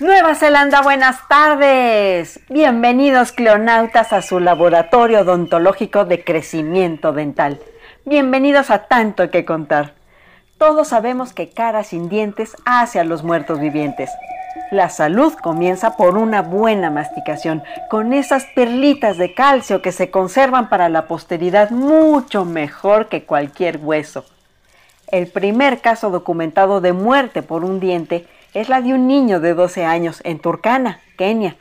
[0.00, 2.40] Nueva Zelanda, buenas tardes.
[2.48, 7.60] Bienvenidos cleonautas a su laboratorio odontológico de crecimiento dental.
[8.06, 9.99] Bienvenidos a tanto que contar.
[10.60, 14.10] Todos sabemos que cara sin dientes hace a los muertos vivientes.
[14.70, 20.68] La salud comienza por una buena masticación, con esas perlitas de calcio que se conservan
[20.68, 24.26] para la posteridad mucho mejor que cualquier hueso.
[25.10, 29.54] El primer caso documentado de muerte por un diente es la de un niño de
[29.54, 31.56] 12 años en Turkana, Kenia,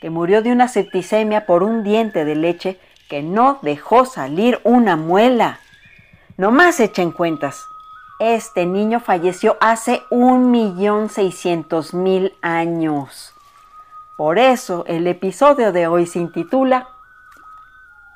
[0.00, 4.94] que murió de una septicemia por un diente de leche que no dejó salir una
[4.94, 5.58] muela.
[6.36, 7.66] No más echen cuentas.
[8.18, 13.34] Este niño falleció hace un millón seiscientos mil años.
[14.16, 16.88] Por eso el episodio de hoy se intitula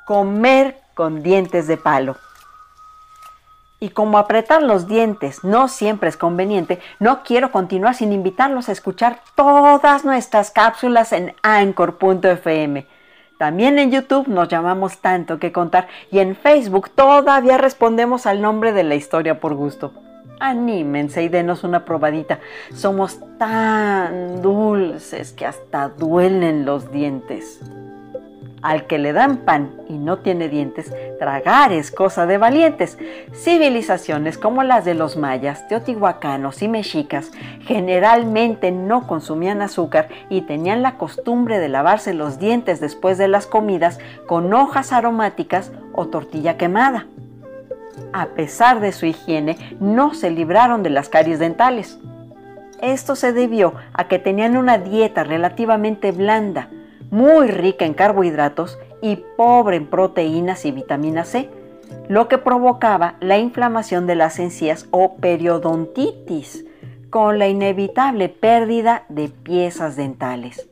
[0.06, 2.16] Comer con dientes de palo.
[3.78, 8.72] Y como apretar los dientes no siempre es conveniente, no quiero continuar sin invitarlos a
[8.72, 12.86] escuchar todas nuestras cápsulas en anchor.fm.
[13.40, 18.74] También en YouTube nos llamamos tanto que contar y en Facebook todavía respondemos al nombre
[18.74, 19.94] de la historia por gusto.
[20.40, 22.40] Anímense y denos una probadita.
[22.74, 27.62] Somos tan dulces que hasta duelen los dientes.
[28.62, 32.98] Al que le dan pan y no tiene dientes, tragar es cosa de valientes.
[33.32, 37.30] Civilizaciones como las de los mayas, teotihuacanos y mexicas
[37.62, 43.46] generalmente no consumían azúcar y tenían la costumbre de lavarse los dientes después de las
[43.46, 47.06] comidas con hojas aromáticas o tortilla quemada.
[48.12, 51.98] A pesar de su higiene, no se libraron de las caries dentales.
[52.82, 56.68] Esto se debió a que tenían una dieta relativamente blanda,
[57.10, 61.48] muy rica en carbohidratos y pobre en proteínas y vitamina C,
[62.08, 66.64] lo que provocaba la inflamación de las encías o periodontitis,
[67.10, 70.68] con la inevitable pérdida de piezas dentales.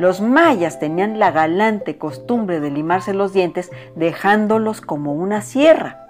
[0.00, 6.04] Los mayas tenían la galante costumbre de limarse los dientes dejándolos como una sierra.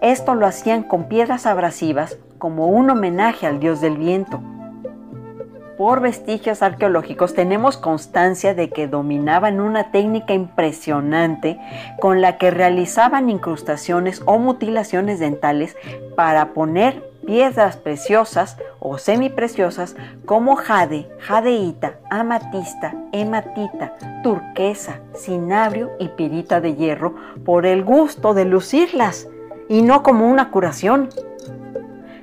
[0.00, 4.42] Esto lo hacían con piedras abrasivas como un homenaje al dios del viento
[5.76, 11.58] por vestigios arqueológicos tenemos constancia de que dominaban una técnica impresionante
[12.00, 15.76] con la que realizaban incrustaciones o mutilaciones dentales
[16.16, 19.96] para poner piedras preciosas o semipreciosas
[20.26, 27.14] como jade, jadeíta, amatista, hematita, turquesa, cinabrio y pirita de hierro
[27.44, 29.28] por el gusto de lucirlas
[29.68, 31.08] y no como una curación.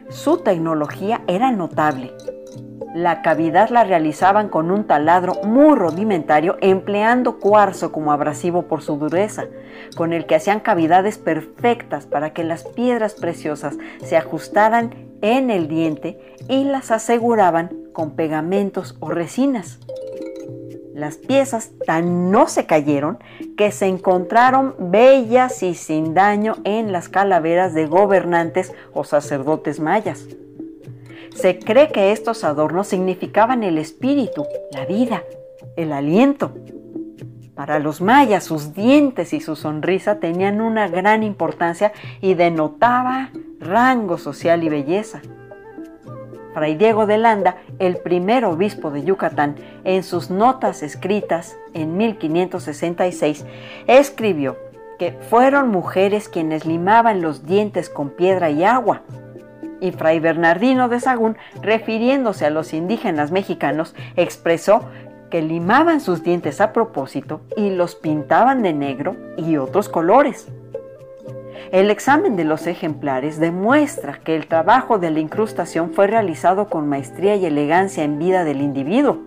[0.09, 2.13] Su tecnología era notable
[2.93, 8.97] la cavidad la realizaban con un taladro muy rudimentario empleando cuarzo como abrasivo por su
[8.97, 9.45] dureza,
[9.95, 15.67] con el que hacían cavidades perfectas para que las piedras preciosas se ajustaran en el
[15.67, 16.19] diente
[16.49, 19.79] y las aseguraban con pegamentos o resinas.
[20.93, 23.19] Las piezas tan no se cayeron
[23.55, 30.25] que se encontraron bellas y sin daño en las calaveras de gobernantes o sacerdotes mayas.
[31.35, 35.23] Se cree que estos adornos significaban el espíritu, la vida,
[35.75, 36.51] el aliento.
[37.55, 44.17] Para los mayas sus dientes y su sonrisa tenían una gran importancia y denotaba rango
[44.17, 45.21] social y belleza.
[46.53, 53.45] Fray Diego de Landa, el primer obispo de Yucatán, en sus notas escritas en 1566,
[53.87, 54.57] escribió
[54.99, 59.01] que fueron mujeres quienes limaban los dientes con piedra y agua
[59.81, 64.85] y Fray Bernardino de Sagún, refiriéndose a los indígenas mexicanos, expresó
[65.29, 70.47] que limaban sus dientes a propósito y los pintaban de negro y otros colores.
[71.71, 76.87] El examen de los ejemplares demuestra que el trabajo de la incrustación fue realizado con
[76.87, 79.19] maestría y elegancia en vida del individuo,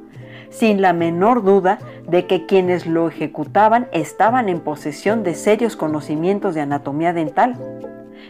[0.51, 6.55] sin la menor duda de que quienes lo ejecutaban estaban en posesión de serios conocimientos
[6.55, 7.56] de anatomía dental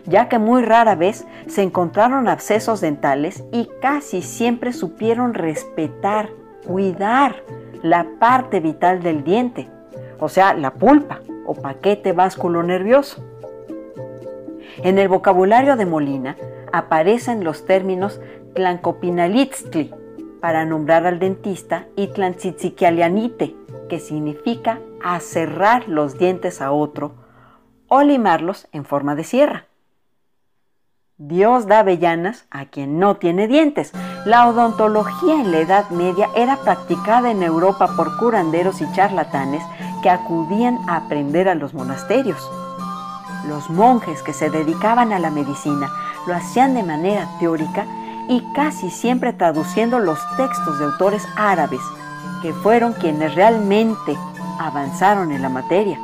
[0.07, 6.31] ya que muy rara vez se encontraron abscesos dentales y casi siempre supieron respetar,
[6.67, 7.43] cuidar
[7.83, 9.69] la parte vital del diente,
[10.19, 13.23] o sea, la pulpa o paquete básculo nervioso.
[14.83, 16.37] En el vocabulario de Molina
[16.73, 18.21] aparecen los términos
[18.55, 19.95] tlancopinalitztli
[20.41, 23.55] para nombrar al dentista y tlantzitziquialianite,
[23.89, 27.15] que significa aserrar los dientes a otro
[27.89, 29.67] o limarlos en forma de sierra.
[31.19, 33.93] Dios da avellanas a quien no tiene dientes.
[34.25, 39.63] La odontología en la Edad Media era practicada en Europa por curanderos y charlatanes
[40.03, 42.51] que acudían a aprender a los monasterios.
[43.47, 45.89] Los monjes que se dedicaban a la medicina
[46.27, 47.87] lo hacían de manera teórica
[48.29, 51.81] y casi siempre traduciendo los textos de autores árabes,
[52.43, 54.17] que fueron quienes realmente
[54.59, 55.97] avanzaron en la materia.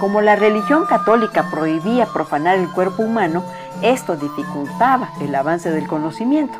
[0.00, 3.44] Como la religión católica prohibía profanar el cuerpo humano,
[3.82, 6.54] esto dificultaba el avance del conocimiento.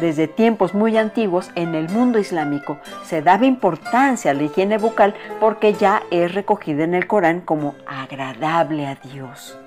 [0.00, 5.14] Desde tiempos muy antiguos en el mundo islámico se daba importancia a la higiene bucal
[5.40, 9.58] porque ya es recogida en el Corán como agradable a Dios.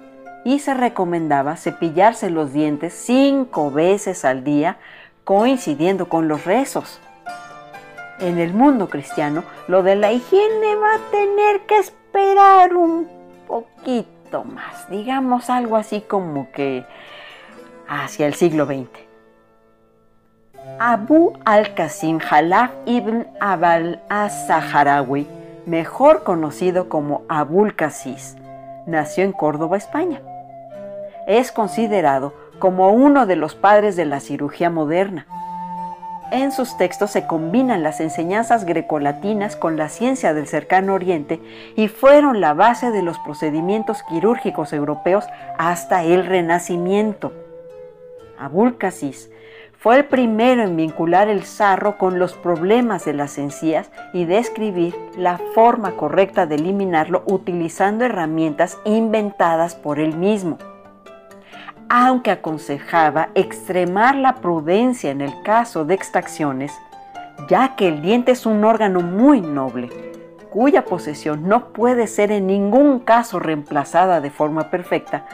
[0.46, 4.78] Y se recomendaba cepillarse los dientes cinco veces al día,
[5.24, 7.00] coincidiendo con los rezos
[8.20, 13.08] en el mundo cristiano, lo de la higiene va a tener que esperar un
[13.48, 16.86] poquito más, digamos algo así como que
[17.88, 18.90] hacia el siglo XX.
[20.80, 25.28] Abu al-Qasim Jalaf ibn Abal az-Zaharawi,
[25.66, 28.36] mejor conocido como Abul Qasis,
[28.88, 30.22] nació en Córdoba, España.
[31.28, 35.28] Es considerado como uno de los padres de la cirugía moderna
[36.34, 41.40] en sus textos se combinan las enseñanzas grecolatinas con la ciencia del cercano oriente
[41.76, 45.26] y fueron la base de los procedimientos quirúrgicos europeos
[45.60, 47.32] hasta el Renacimiento.
[48.40, 49.30] Abul Qasis
[49.78, 54.96] fue el primero en vincular el sarro con los problemas de las encías y describir
[55.16, 60.58] la forma correcta de eliminarlo utilizando herramientas inventadas por él mismo
[61.96, 66.74] aunque aconsejaba extremar la prudencia en el caso de extracciones,
[67.48, 69.92] ya que el diente es un órgano muy noble,
[70.50, 75.28] cuya posesión no puede ser en ningún caso reemplazada de forma perfecta,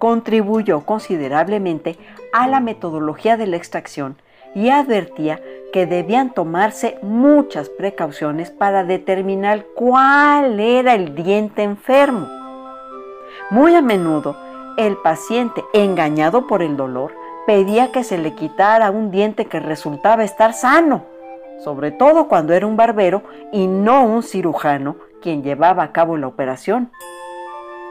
[0.00, 1.96] contribuyó considerablemente
[2.32, 4.16] a la metodología de la extracción
[4.56, 5.40] y advertía
[5.72, 12.26] que debían tomarse muchas precauciones para determinar cuál era el diente enfermo.
[13.50, 17.14] Muy a menudo, el paciente, engañado por el dolor,
[17.46, 21.04] pedía que se le quitara un diente que resultaba estar sano,
[21.62, 23.22] sobre todo cuando era un barbero
[23.52, 26.90] y no un cirujano quien llevaba a cabo la operación.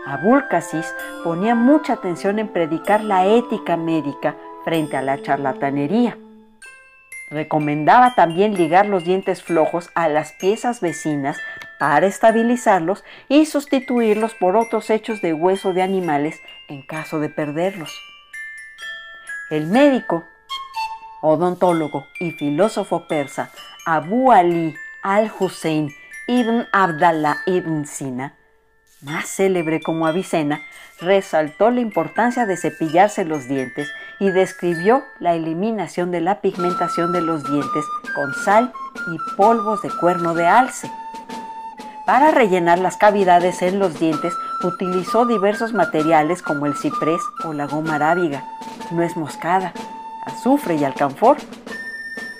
[0.05, 0.93] Abul Qasis
[1.23, 6.17] ponía mucha atención en predicar la ética médica frente a la charlatanería.
[7.29, 11.37] Recomendaba también ligar los dientes flojos a las piezas vecinas
[11.81, 17.91] para estabilizarlos y sustituirlos por otros hechos de hueso de animales en caso de perderlos.
[19.49, 20.23] El médico,
[21.21, 23.49] odontólogo y filósofo persa
[23.87, 25.89] Abu Ali al-Hussein
[26.27, 28.35] ibn Abdallah ibn Sina,
[29.01, 30.61] más célebre como Avicena,
[30.99, 33.89] resaltó la importancia de cepillarse los dientes
[34.19, 38.71] y describió la eliminación de la pigmentación de los dientes con sal
[39.11, 40.87] y polvos de cuerno de alce.
[42.11, 44.33] Para rellenar las cavidades en los dientes
[44.65, 48.43] utilizó diversos materiales como el ciprés o la goma arábiga,
[48.91, 49.71] nuez moscada,
[50.25, 51.37] azufre y alcanfor.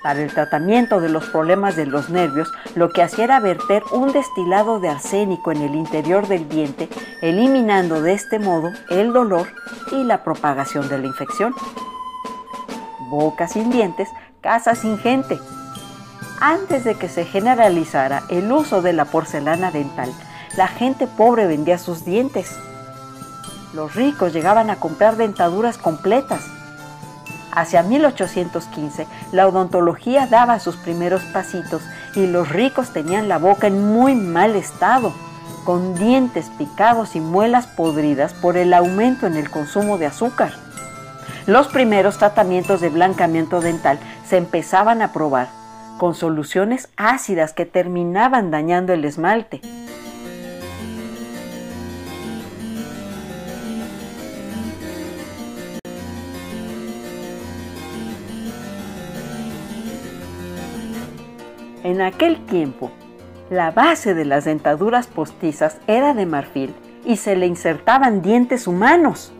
[0.04, 4.12] Para el tratamiento de los problemas de los nervios, lo que hacía era verter un
[4.12, 6.90] destilado de arsénico en el interior del diente,
[7.22, 9.48] eliminando de este modo el dolor
[9.94, 11.56] y la propagación de la infección.
[13.10, 14.10] Boca sin dientes,
[14.42, 15.40] casa sin gente,
[16.41, 20.12] antes de que se generalizara el uso de la porcelana dental,
[20.57, 22.57] la gente pobre vendía sus dientes.
[23.74, 26.41] Los ricos llegaban a comprar dentaduras completas.
[27.51, 31.83] Hacia 1815, la odontología daba sus primeros pasitos
[32.15, 35.13] y los ricos tenían la boca en muy mal estado,
[35.63, 40.53] con dientes picados y muelas podridas por el aumento en el consumo de azúcar.
[41.45, 45.61] Los primeros tratamientos de blancamiento dental se empezaban a probar
[46.01, 49.62] con soluciones ácidas que terminaban dañando el esmalte.
[61.84, 62.89] En aquel tiempo,
[63.51, 66.74] la base de las dentaduras postizas era de marfil
[67.05, 69.34] y se le insertaban dientes humanos.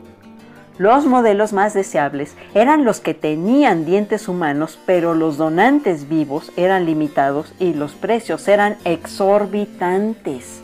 [0.78, 6.86] Los modelos más deseables eran los que tenían dientes humanos, pero los donantes vivos eran
[6.86, 10.62] limitados y los precios eran exorbitantes.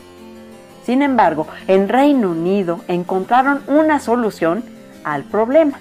[0.84, 4.64] Sin embargo, en Reino Unido encontraron una solución
[5.04, 5.78] al problema.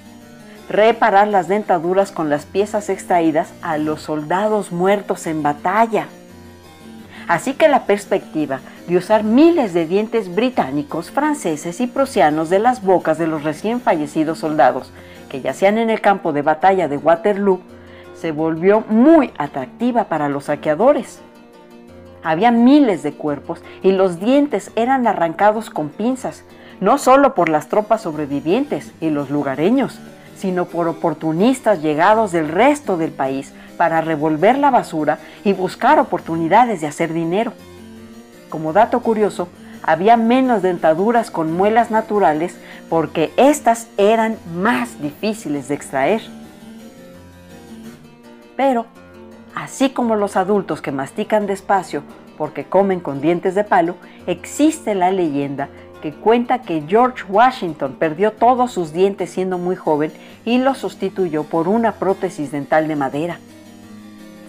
[0.70, 6.08] Reparar las dentaduras con las piezas extraídas a los soldados muertos en batalla.
[7.28, 12.82] Así que la perspectiva de usar miles de dientes británicos, franceses y prusianos de las
[12.82, 14.92] bocas de los recién fallecidos soldados
[15.28, 17.60] que yacían en el campo de batalla de Waterloo
[18.16, 21.20] se volvió muy atractiva para los saqueadores.
[22.24, 26.44] Había miles de cuerpos y los dientes eran arrancados con pinzas,
[26.80, 30.00] no solo por las tropas sobrevivientes y los lugareños,
[30.36, 36.82] sino por oportunistas llegados del resto del país para revolver la basura y buscar oportunidades
[36.82, 37.54] de hacer dinero.
[38.50, 39.48] Como dato curioso,
[39.84, 42.58] había menos dentaduras con muelas naturales
[42.90, 46.22] porque éstas eran más difíciles de extraer.
[48.56, 48.86] Pero,
[49.56, 52.04] así como los adultos que mastican despacio
[52.38, 53.96] porque comen con dientes de palo,
[54.28, 55.70] existe la leyenda
[56.02, 60.12] que cuenta que George Washington perdió todos sus dientes siendo muy joven
[60.46, 63.40] y los sustituyó por una prótesis dental de madera.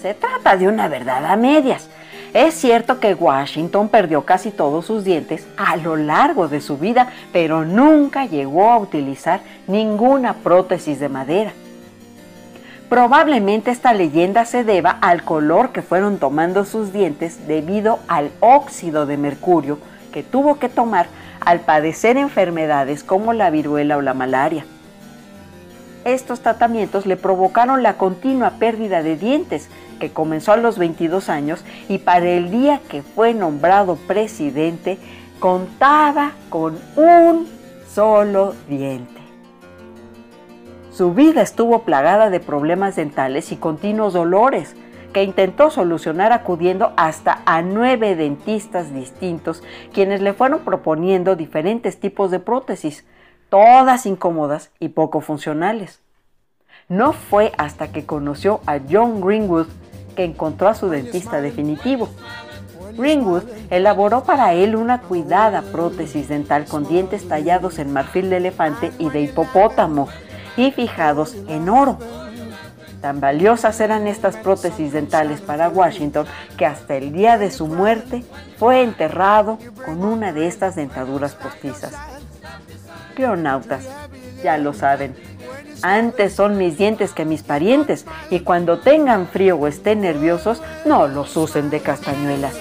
[0.01, 1.89] Se trata de una verdad a medias.
[2.33, 7.09] Es cierto que Washington perdió casi todos sus dientes a lo largo de su vida,
[7.33, 11.53] pero nunca llegó a utilizar ninguna prótesis de madera.
[12.89, 19.05] Probablemente esta leyenda se deba al color que fueron tomando sus dientes debido al óxido
[19.05, 19.79] de mercurio
[20.13, 21.07] que tuvo que tomar
[21.45, 24.65] al padecer enfermedades como la viruela o la malaria.
[26.05, 31.65] Estos tratamientos le provocaron la continua pérdida de dientes, que comenzó a los 22 años
[31.89, 34.99] y para el día que fue nombrado presidente
[35.41, 37.47] contaba con un
[37.93, 39.19] solo diente.
[40.93, 44.75] Su vida estuvo plagada de problemas dentales y continuos dolores,
[45.13, 49.63] que intentó solucionar acudiendo hasta a nueve dentistas distintos,
[49.93, 53.05] quienes le fueron proponiendo diferentes tipos de prótesis,
[53.49, 56.01] todas incómodas y poco funcionales.
[56.89, 59.67] No fue hasta que conoció a John Greenwood
[60.17, 62.09] que encontró a su dentista definitivo.
[62.97, 68.91] Greenwood elaboró para él una cuidada prótesis dental con dientes tallados en marfil de elefante
[68.99, 70.09] y de hipopótamo
[70.57, 71.99] y fijados en oro.
[73.01, 76.27] Tan valiosas eran estas prótesis dentales para Washington
[76.57, 78.25] que hasta el día de su muerte
[78.59, 81.95] fue enterrado con una de estas dentaduras postizas.
[84.43, 85.17] Ya lo saben,
[85.83, 91.07] antes son mis dientes que mis parientes y cuando tengan frío o estén nerviosos no
[91.07, 92.55] los usen de castañuelas.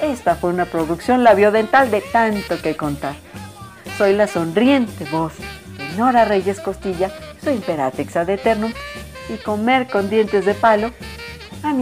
[0.00, 3.14] Esta fue una producción labiodental de tanto que contar.
[3.96, 5.32] Soy la sonriente voz
[5.76, 7.10] de Nora Reyes Costilla,
[7.42, 8.72] soy Imperatrix ad eternum
[9.28, 10.92] y comer con dientes de palo
[11.62, 11.72] a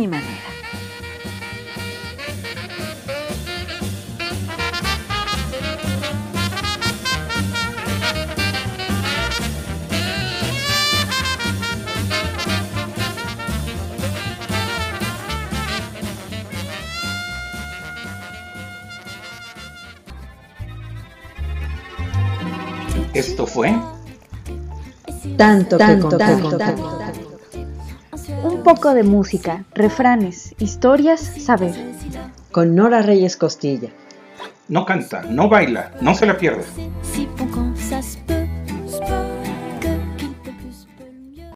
[23.14, 23.74] Esto fue
[25.36, 27.08] tanto, tanto, tanto, tanto,
[28.42, 31.74] Un poco de música, refranes, historias, saber.
[32.50, 33.90] Con Nora Reyes Costilla.
[34.68, 36.64] No canta, no baila, no se la pierda.